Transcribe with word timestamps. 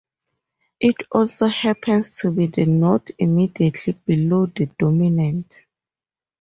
It 0.79 0.95
also 1.11 1.45
happens 1.45 2.09
to 2.21 2.31
be 2.31 2.47
the 2.47 2.65
note 2.65 3.11
immediately 3.19 3.95
"below" 4.07 4.47
the 4.47 4.65
dominant. 4.65 5.61